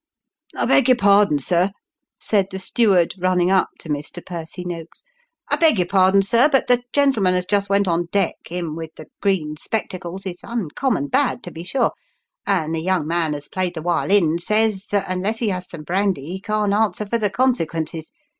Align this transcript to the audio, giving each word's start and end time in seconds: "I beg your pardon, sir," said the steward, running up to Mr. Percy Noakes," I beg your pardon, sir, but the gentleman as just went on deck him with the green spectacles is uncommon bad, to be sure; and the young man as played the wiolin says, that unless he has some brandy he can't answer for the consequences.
"I 0.55 0.65
beg 0.65 0.87
your 0.89 0.97
pardon, 0.97 1.37
sir," 1.37 1.69
said 2.19 2.47
the 2.49 2.57
steward, 2.57 3.13
running 3.19 3.51
up 3.51 3.69
to 3.81 3.87
Mr. 3.89 4.25
Percy 4.25 4.65
Noakes," 4.65 5.03
I 5.51 5.57
beg 5.57 5.77
your 5.77 5.85
pardon, 5.85 6.23
sir, 6.23 6.49
but 6.49 6.65
the 6.65 6.81
gentleman 6.91 7.35
as 7.35 7.45
just 7.45 7.69
went 7.69 7.87
on 7.87 8.07
deck 8.11 8.33
him 8.49 8.75
with 8.75 8.95
the 8.95 9.05
green 9.21 9.57
spectacles 9.57 10.25
is 10.25 10.37
uncommon 10.41 11.09
bad, 11.09 11.43
to 11.43 11.51
be 11.51 11.63
sure; 11.63 11.91
and 12.47 12.73
the 12.73 12.81
young 12.81 13.05
man 13.05 13.35
as 13.35 13.47
played 13.47 13.75
the 13.75 13.83
wiolin 13.83 14.39
says, 14.39 14.87
that 14.87 15.05
unless 15.07 15.37
he 15.37 15.49
has 15.49 15.69
some 15.69 15.83
brandy 15.83 16.29
he 16.31 16.41
can't 16.41 16.73
answer 16.73 17.05
for 17.05 17.19
the 17.19 17.29
consequences. 17.29 18.11